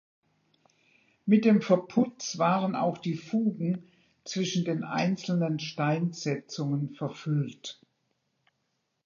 Mit 1.27 1.45
dem 1.45 1.61
Verputz 1.61 2.39
waren 2.39 2.75
auch 2.75 2.97
die 2.97 3.13
Fugen 3.13 3.83
zwischen 4.25 4.65
den 4.65 4.83
einzelnen 4.83 5.59
Steinsetzungen 5.59 6.89
verfüllt. 6.95 7.79